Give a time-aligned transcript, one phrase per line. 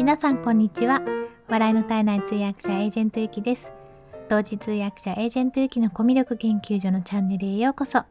[0.00, 1.02] 皆さんこんにちは。
[1.46, 3.70] 笑いの絶えない通訳者エージェントゆきです。
[4.30, 8.04] 同時通訳者エージェントゆきのコミュ力研究所のチャンネルへようこそ。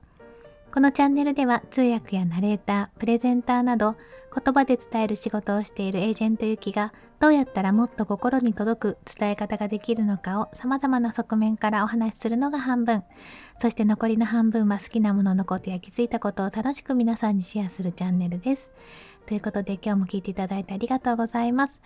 [0.72, 3.96] このチャンネルでは通訳やナレーター、プレゼンターなど
[4.32, 13.04] 言葉で伝える仕事をしているエージェントゆきがどうやったらもっと心に届く伝え方ができるのかを様々な側面からお話しするのが半分。
[13.60, 18.70] そして残りの半分は好きなもののことや気づいたことを楽しく皆さんにシェアするチャンネルです。
[19.30, 21.84] ということで今日も聞いていただいてありがとうございます。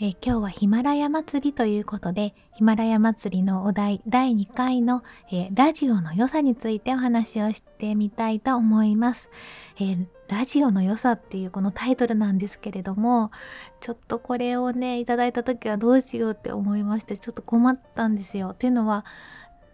[0.00, 9.28] えー、今日はヒマラヤ祭りということでヒマラヤ祭りのお題第2回の、えー、ラジオの良さについてお話をしてみたいと思います、
[9.78, 13.30] えー、ラジオの良さっていうこのタイトルなんですけれども
[13.80, 18.50] ちょっとこれをねいただいた時はどうしようって思いましてちょっと困ったんですよ。
[18.50, 19.04] っていうのは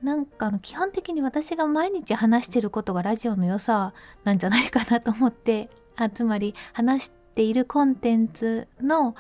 [0.02, 3.92] なんかの基本的に私が毎日話してることがラジオの良さ
[4.24, 9.14] なんじゃないかなと思ってあつまり話しているコンテンツの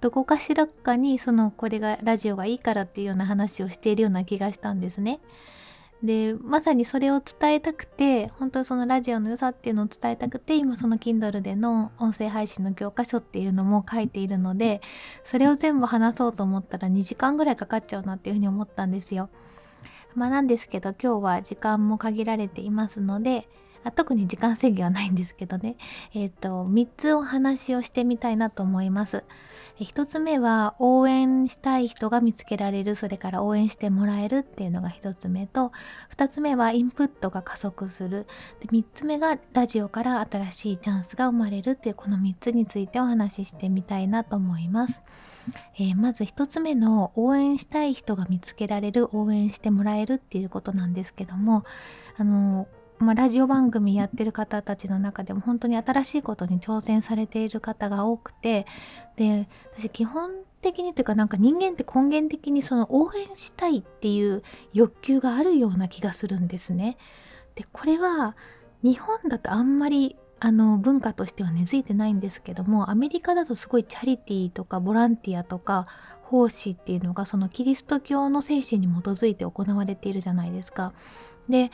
[0.00, 5.20] どこかしらかにそのこれがラジオがいいからっていうような話をしているような気がしたんですね。
[6.02, 14.82] でまさにそれを伝えたくて本当にそのラジオの良さっていうのを伝えたくて今その Kindle での音声配信の教科書っていうのも書いているので
[15.24, 19.30] それを全部話そうと思ったら2時間ぐらいかかっちゃうなっていうふうに思ったんですよ。
[20.14, 23.48] まあなんですけど今日は時間も限られていますので
[23.84, 25.76] あ特に時間制限はないんですけどね
[26.14, 29.24] えっ、ー、と3つお話をしてみたいなと思います。
[29.80, 35.72] 1つ目は応援したい人が見つけられるそれから応援してもらえるっていうのが1つ目と
[36.16, 38.28] 2つ目はインプットが加速する
[38.60, 45.02] で3つ目がラジオから新しいチャンスが生まれるっていうこの3つについてお話ししてみたいなと思います。
[45.76, 51.64] えー、まず1つ目の応援したい人が見つけられる応援してもらえるっていうことなんですけども
[52.16, 52.66] あの
[53.04, 58.66] まあ、ラジオ番組やってる方たちの中でも本当に新しいことに挑戦されている方が多くて
[59.16, 66.96] で私基本的にというかなんか人間って根源的にその応援したいっていう欲求があるような気がするんですね。
[67.54, 68.34] でこれは
[68.82, 75.86] 日本だとあんまりあの文化としては根付いてないんですけどもアメリカだとすごいチャリティーとかボランティアとか
[76.22, 80.92] 奉仕っていうのがそのキリスト教の精神に基づいて行われているじゃないですか。
[81.48, 81.70] で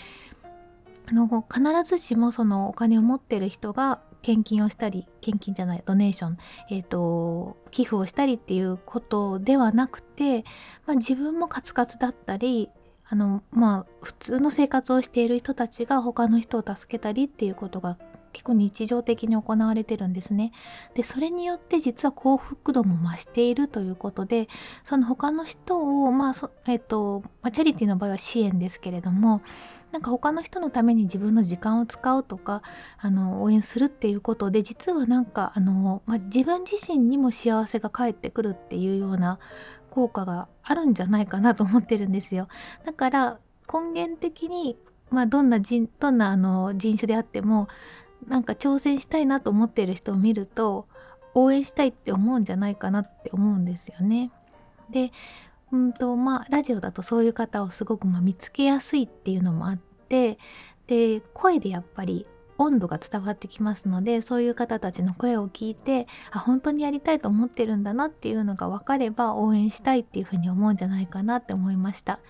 [1.10, 6.38] あの必ずしもそのお金を持ってる人が献金をしたり献金じゃないドネーション、
[6.70, 10.44] えーと、寄付をしたりっていうことではなくて、
[10.86, 12.70] まあ、自分もカツカツだったり
[13.08, 17.98] あのまあ普通の生活をしている人たちが他の人を助けたりっていうことが
[18.32, 20.52] 結構日常的に行われてるんですね。
[20.94, 24.48] でそれによって実は幸福度も増しているということで
[24.84, 29.42] その他の人をまあえっ、と、まあ、チャリティーの場合は支援ですけれども
[29.92, 32.62] なんか他の人のために自分の時間を使うとか
[32.98, 39.38] あの応援するっていうことで実はなんかあの、まあ、自分自身にも幸せが返ってくるっていうような
[39.90, 42.48] 効果があるんじゃないかなと思ってるんですよ。
[42.84, 43.38] だから
[43.72, 44.76] 根源的に、
[45.10, 47.68] まあ、どんな人どんなあの人種であっても
[48.26, 50.86] なんか挑戦したいなと思っている人を見ると
[51.34, 54.30] 応援したいって思うんじゃないかなって思うんですよね。
[54.90, 55.12] で
[55.72, 60.38] うんとまあラジオだとそういう方をすごくまあ見つけやすいっていうのもあって
[60.86, 62.26] で声でやっぱり
[62.58, 72.20] 温度が伝わってきますのでそういう方たちの声を聞いてあ本当にやりたいと思ってるんだなっていうのが分かれば応援したいっていうふうに思うんじゃないかなって思いました。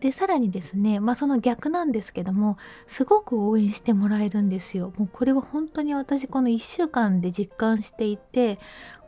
[0.00, 4.92] でさらにですねまあその逆なんですけどもすごく応援してもらえるんですよ。
[4.96, 8.58] もうこれは本当に私この1週間で実感していて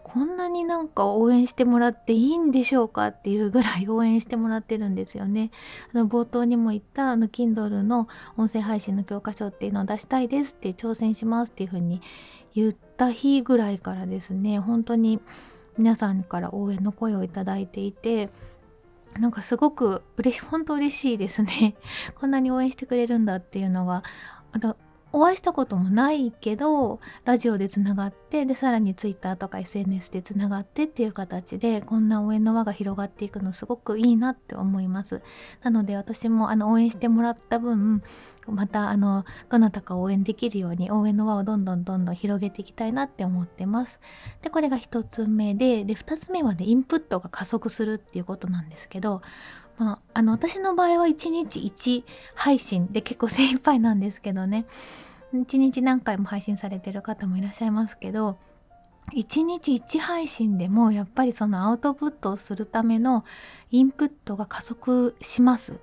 [0.03, 5.53] こんなになんか応援してもらっていいんでしょうかっていうぐらい 応援してもらってるんですよね。
[5.95, 12.01] あの冒頭にも言ったあの Kindle の音声配信の教科書っていうのを出したいですって挑戦しますっていうふうに
[12.55, 15.21] 言った日ぐらいからですね本当に
[15.78, 18.31] 皆さんから応援の声をいただいていて
[19.19, 21.76] なんかすごく嬉し本当嬉しいですね。
[22.19, 24.03] こんなに応援してくれるんだっていうのが
[25.12, 35.22] お会いしたこともないけどラジオでつながってでさらに Twitter とか SNS でつながってっていう形でこんな応援の輪が広がっていくのすごくいいなって思います。
[35.62, 38.03] なので私もあの応援してもらった分
[38.47, 43.98] またあのどなたか応援できるように応援の輪をどんどんどんどん広げていきたいなって思ってます。
[44.42, 49.22] でこれが1つ目でで2つ目はねインプットが加速するっていうことなんですけど
[50.15, 52.04] あ、の私の場合は1日1
[52.34, 54.66] 配信で結構精一杯なんですけどね
[55.34, 58.39] 1日何回も配信されてる方もいらっしゃいますけど
[59.12, 63.24] 1日1配信でもやっぱりそのアウトプットをするための
[63.71, 65.80] インプットが加速します。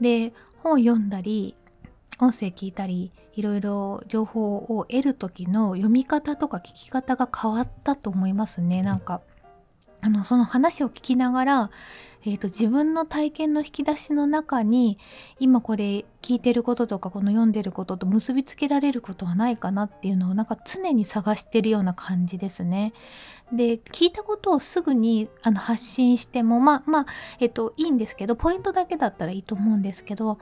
[0.00, 0.32] で
[0.62, 1.56] 本を読んだり
[2.18, 9.20] 音声聞いたりいろいろ情報を得る時の読み方とか聞き方が変わったと思いますねなんか
[10.00, 11.70] あのその話を聞きながら、
[12.26, 14.98] えーと、自分の体験の引き出しの中に
[15.38, 22.94] 今これ聞いてることとかこの読んでることと結びつけられることはないかなっていうのをなんか常に探してるような感じですね。
[23.52, 27.06] で聞いたことをすぐにあの発信してもまあまあ
[27.40, 30.38] えっ、ー、といいんですけどポイントだけだったらいいと思うんですけど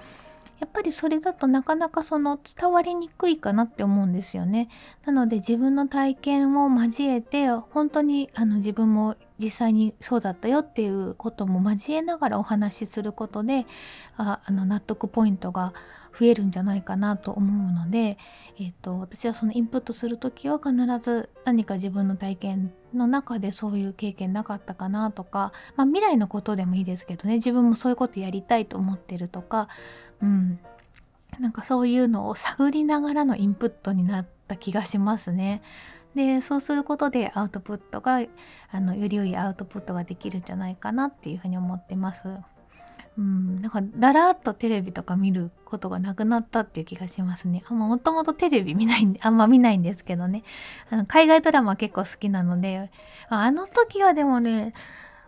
[0.62, 4.69] やっぱりそれだとなかなかその伝わりにくいかなって思うんですよね。
[5.05, 13.67] なので自分の体験を交えて本当にあの自分も実際にそうだったよっていうことも交えながらお話しすることで
[14.17, 15.73] ああの納得ポイントが
[16.17, 18.19] 増えるんじゃないかなと思うので、
[18.56, 29.69] えーと、私はそのインプットする時は必ず何か自分の体験の中でそういう経験なかったかなとか、まあ、未来のことでもいいですけどね自分もそういうことやりたいと思ってるとか
[30.22, 30.58] うん、
[31.38, 35.62] なんかそういうのを探りながらのインプットになった気がしますね。
[36.14, 38.20] でそうすることでアウトプットが
[38.70, 42.22] あのより良いアウトプットができるんじゃないかなっていうふうに思ってます。
[43.19, 47.62] うん、なんかだらっとテレビとか見ることがなくなったっていう気がしますね。
[47.66, 50.44] あもともとテレビ見ないんで あんま見ないんですけどね
[50.90, 52.90] あの海外ドラマ結構好きなので
[53.28, 54.72] あの時はでもね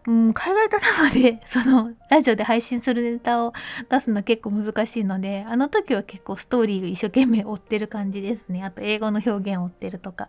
[0.07, 3.55] うん、海外ドラマで そのラジオで配信するネタを
[3.89, 8.63] 出すの結構難しいのであの時は結構ストーリー一生懸命追ってる感じですね。
[8.65, 10.29] あと英語の表現を追ってるとか。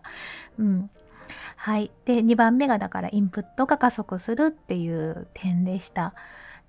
[0.58, 0.90] うん。
[1.56, 1.90] はい。
[2.04, 6.14] で2番目がだからインプットが加速するっていう点でした。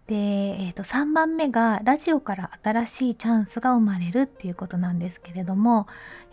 [0.07, 5.85] で、えー、と3番目がラジオから新しいチャンスが生まれるっていうことなんですけれども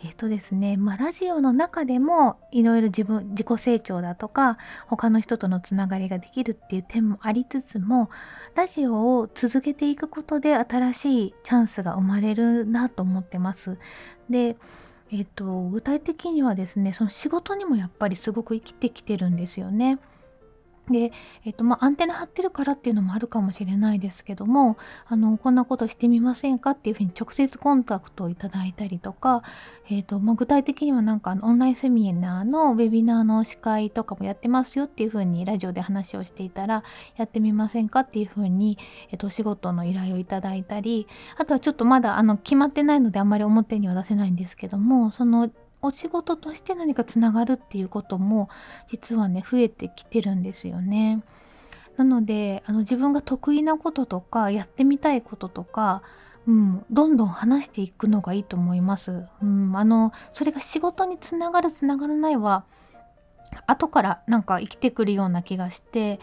[0.04, 8.10] えっ、ー、とですね、まあ、ラジオの中でもいろいろ自分自己成長だとか他の人とのつながりができるっていう点もありつつも
[8.54, 13.76] ラジオを続けていくことで新しいチャンスが生まれるなと思ってます。
[14.30, 14.56] で
[15.10, 19.98] えっ、ー、と具体的にはですねその仕事にもやっぱりすごく生きてきてるんですよね。
[20.90, 21.12] で、
[21.44, 24.76] えっとまあ、アンテナ張ってるからっていうのもあるかもしれないですけども
[25.06, 29.42] あのこんなことしてみませんかっていうふうに直接コンタクトをいただいたりとか、
[29.88, 36.84] えっとまあ、具体的にはなんかオンラインセミナーのウェビナーの司会とかもやってますよっていうふうにラジオで話をしていたら
[37.16, 38.78] やってみませんかっていうふうに、
[39.10, 41.06] えっと、お仕事の依頼をいただいたり
[41.38, 45.50] あとはちょっとまだあの決まってないのであんまり表には出せないんですけどもその
[45.84, 48.48] お仕事として何かつながるっていうことも
[48.88, 51.22] 実はね増えてきてるんですよね。
[51.98, 56.02] なのであの自分が得意なこととかやってみたいこととか、
[56.46, 59.26] うん、どんどん話していくのがいいと思います。
[59.42, 62.64] うん、あのそれが仕事につながるつながらないは
[63.66, 66.18] 後からなんか生きてくるような気がして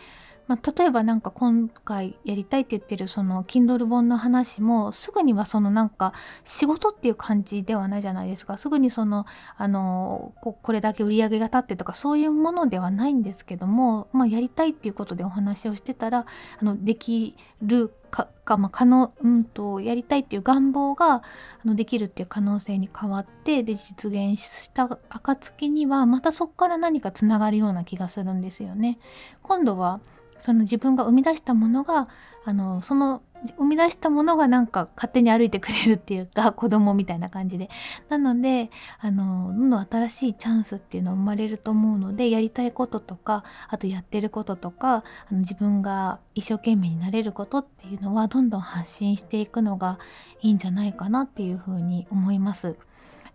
[0.47, 8.57] まあ、例えばなんか今回やりたいって言ってるその Kindle 本の話もすぐにはそのなんか仕事っていう感じではないじゃないですか。
[8.57, 9.25] すぐにその
[9.57, 16.25] あのここれだけ売り上げが立ってとかそういうものではないんですけども、まあ、やりたいっていうことでお話をしてたら
[16.59, 21.21] あのできるかか、まあ、可能、うんと、やりたいっていう願望があ
[21.65, 28.99] のできるっていう可能性に変わってで実現した暁にはまたそこから何かつながるような気がするんですよね。
[29.41, 30.01] 今度は
[30.37, 32.07] その自分が生み出したものが
[32.43, 33.21] あのその
[33.57, 37.69] 生み出したものがなんか勝手に歩いてくれるっていうか 子供みたいな感じで
[38.09, 49.97] なのであのどんどん新しいチャンスっていうのは生まれると思うのでやりたいこととかあとやってることとかあの自分が一生懸命になれることっていうのはどんどん発信していくのが
[50.41, 52.75] いいんじゃないかなっていうふうに思います。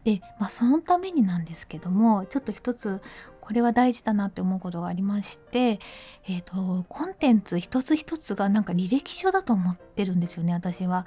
[0.06, 3.00] で、まあ、そのためになんですけどもちょっと一つ
[3.40, 5.80] これは大事だなって思うことがありまして、
[6.28, 11.06] えーと、コンテンツ一つ一つがなんか履歴書だと思ってるんですよね私は。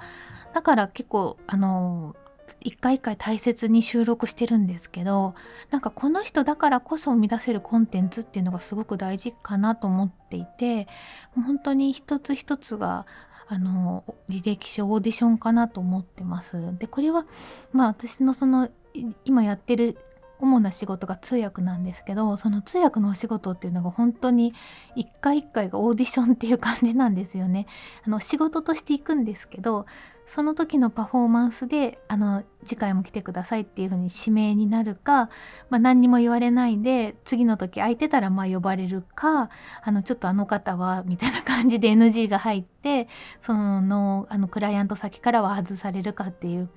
[0.52, 2.14] だから結構あの
[2.60, 5.34] 一回一回大切に収録してるんですけど
[5.70, 10.88] なんかこの人だからこそ生み出せるコンテンツっていうのがすごく大事かなと思っていて
[11.34, 13.06] 本当に一つ一つが
[13.48, 16.78] あの履歴書オーディションかなと思ってます。
[16.78, 17.26] でこれは
[17.72, 18.68] まあ私のその
[19.24, 19.98] 今やってる
[20.40, 24.54] 主な仕事が通訳なんですけどその通訳のお仕事っていうのが本当に
[24.96, 27.66] 一回一回がオーディションっていう感じなんですよね。
[28.06, 29.86] あの仕事として行くんですけど
[30.26, 35.28] その時のパフォーマンスであの次回も来てくださいっていう風に指名になるか、
[35.70, 39.50] まあ、何にも言われないで次の時空いてたらまあ呼ばれるか
[39.82, 43.08] あのちょっとあの方はみたいな感じで NG が入って
[43.42, 46.68] そのあのクライアント先からは外されるかっていう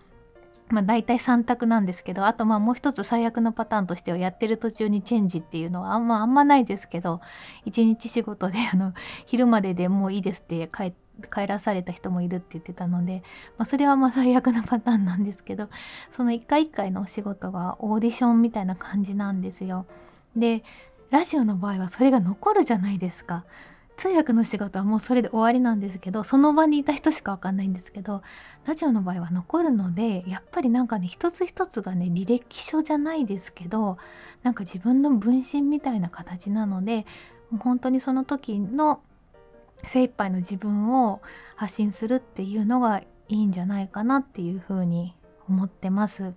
[0.69, 7.21] まあ、大体3択なんですけどあとまあもう一つ最悪のパターンとしてはやってる途中にチェンジっていうのはあんまあんまないですけど
[7.65, 8.93] 一日仕事で あの
[9.25, 10.93] 昼まででもういいですって帰
[11.31, 13.21] 帰らされた人もいるって言ってたので、
[13.57, 15.69] まあ、それはまあ最悪なパターンなんですけど
[16.09, 19.85] その一回一回のお仕事がオーディションみたいな感じなんですよ。
[20.35, 20.63] で
[21.11, 23.45] ラジオの場合はそれが残るじゃないですか。
[23.97, 28.21] 通訳の仕事はもうそれで終わりなんですけどその場にいた人しかわかんないんですけど
[28.65, 33.97] ラジオの場合は残るのでやっぱりなんかね一つ一つがね履歴書じゃないですけど
[34.41, 37.05] なんか自分の分身みたいな形なので
[37.49, 39.01] もう本当にその時の
[39.85, 41.21] 精一杯の自分を
[41.55, 45.15] 発信するっていうのがいいんじゃないかなっていうふうに
[45.47, 46.33] 思ってます。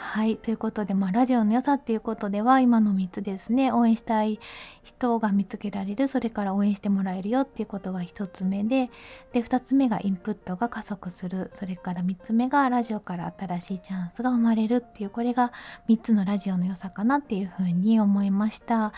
[0.00, 4.38] はいということで、まあ、ラジオの良さっていうことでは今の3つですね応援したい
[4.84, 8.90] 人が見つけられるそれから応援してもらえるよっていうことが1つ目で
[9.32, 15.52] で2つ目がインプットが加速するそれから3つ目がラジオから新しいチャンスが生まれるっていうこれが
[15.88, 18.92] 3つのラジオの良さかなっていうふうに思いました。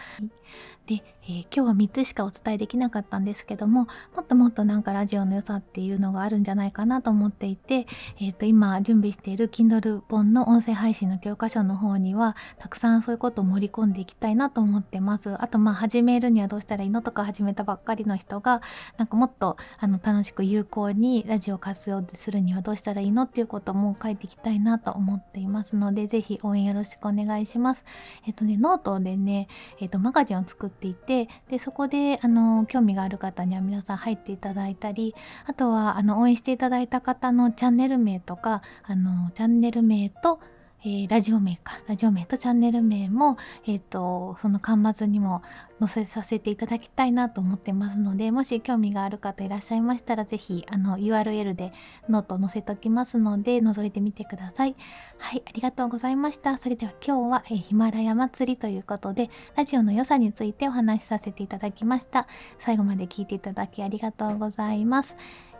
[0.86, 7.86] で、えー、今日は3つしかお伝えできなかったんですけどももっともっとなんかラジオの良さっていうのがあるんじゃないかなと思っていて、
[8.18, 15.40] えー、と今準備している Kindle 本の音声配信の教科書の方にはたくさんそういうことを盛り込んでいきたいなと思ってます。
[15.40, 18.60] あとまあ始めるにはどうしたらいいのとか始めたばっかりの人が
[18.96, 27.84] なんかもっとあの楽しく有効にラジオ活用するにはどうしたらいいのっていうことも書いていきたいなと思っていますので是非応援よろしくお願いします。
[28.26, 29.46] えっ、ー、とねノートでね
[29.78, 35.14] えっ、ー、とマガジンを作っていてでそこであの興味がある方には皆さん入っていただいたり
[35.46, 40.40] あとはあの応援していただいた方のチャンネル名とかあのチャンネル名と
[40.82, 41.78] えー、ラジオ名か。
[41.88, 45.42] ラジオ名とチャンネル名も、えーと、その端末にも
[45.78, 51.74] 載せさせていただきたいなと思ってますのでもし興味がある方いらっしゃいましたら是非あの URL で
[52.08, 54.76] ノート載せておきますので覗いてみてください。
[55.18, 56.56] はいありがとうございました。
[56.56, 62.26] それでは今日は、えー、ヒマラヤ祭りということでラジオの良さについてお話しさせていただきました。
[62.58, 65.14] 最後まで聞いていただきありがとうございます、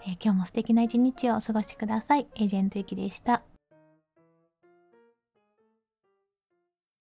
[0.07, 2.27] えー、今日も素敵な一日をお過ごしください。
[2.37, 3.50] エージェントゆきでした。